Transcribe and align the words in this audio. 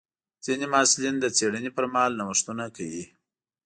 ځینې 0.45 0.65
محصلین 0.73 1.15
د 1.19 1.25
څېړنې 1.37 1.71
پر 1.77 1.85
مهال 1.93 2.11
نوښتونه 2.19 2.65
کوي. 2.75 3.05